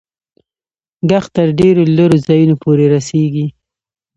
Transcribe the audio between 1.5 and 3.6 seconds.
ډېرو لیري ځایونو پوري رسیږي.